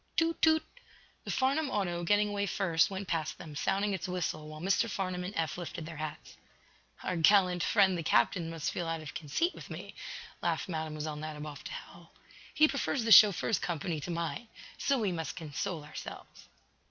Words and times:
"Toot! 0.17 0.41
toot!" 0.41 0.63
The 1.25 1.29
Farnum 1.29 1.69
auto, 1.69 2.03
getting 2.03 2.29
away 2.29 2.47
first, 2.47 2.89
went 2.89 3.07
past 3.07 3.37
them, 3.37 3.55
sounding 3.55 3.93
its 3.93 4.07
whistle 4.07 4.47
while 4.47 4.59
Mr. 4.59 4.89
Farnum 4.89 5.23
and 5.23 5.35
Eph 5.35 5.59
lifted 5.59 5.85
their 5.85 5.97
hats. 5.97 6.37
"Our 7.03 7.17
gallant 7.17 7.61
friend, 7.61 7.95
the 7.95 8.01
captain, 8.01 8.49
must 8.49 8.71
feel 8.71 8.87
out 8.87 9.01
of 9.01 9.13
conceit 9.13 9.53
with 9.53 9.69
me," 9.69 9.93
laughed 10.41 10.67
Mlle. 10.67 10.87
Nadiboff 10.89 11.63
to 11.65 11.71
Hal. 11.71 12.13
"He 12.51 12.67
prefers 12.67 13.03
the 13.03 13.11
chauffeur's 13.11 13.59
company 13.59 13.99
to 14.01 14.09
mine. 14.09 14.47
So 14.79 14.97
we 14.97 15.11
must 15.11 15.35
console 15.35 15.83
ourselves." 15.83 16.47